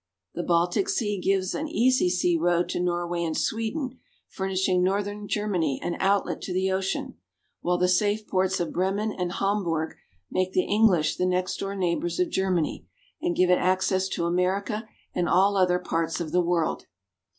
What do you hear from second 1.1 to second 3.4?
gives an easy sea road to Norway and